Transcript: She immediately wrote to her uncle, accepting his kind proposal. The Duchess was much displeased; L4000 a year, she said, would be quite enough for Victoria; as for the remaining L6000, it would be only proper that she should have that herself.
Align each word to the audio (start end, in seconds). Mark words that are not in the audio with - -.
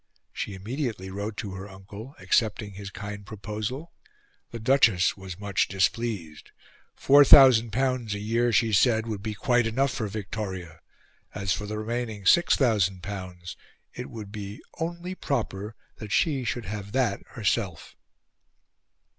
She 0.33 0.55
immediately 0.55 1.11
wrote 1.11 1.37
to 1.37 1.53
her 1.53 1.69
uncle, 1.69 2.15
accepting 2.17 2.71
his 2.73 2.89
kind 2.89 3.23
proposal. 3.23 3.93
The 4.49 4.57
Duchess 4.57 5.15
was 5.15 5.37
much 5.37 5.67
displeased; 5.67 6.49
L4000 6.99 8.11
a 8.11 8.17
year, 8.19 8.51
she 8.51 8.73
said, 8.73 9.05
would 9.05 9.21
be 9.21 9.35
quite 9.35 9.67
enough 9.67 9.91
for 9.91 10.07
Victoria; 10.07 10.79
as 11.35 11.53
for 11.53 11.67
the 11.67 11.77
remaining 11.77 12.23
L6000, 12.23 13.55
it 13.93 14.09
would 14.09 14.31
be 14.31 14.63
only 14.79 15.13
proper 15.13 15.75
that 15.97 16.11
she 16.11 16.43
should 16.45 16.65
have 16.65 16.93
that 16.93 17.19
herself. 17.33 17.95